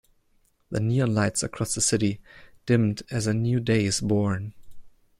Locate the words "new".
3.35-3.59